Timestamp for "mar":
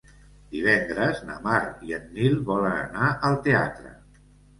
1.43-1.59